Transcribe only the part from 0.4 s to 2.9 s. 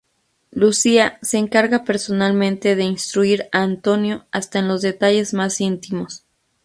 Lucía se encarga, personalmente, de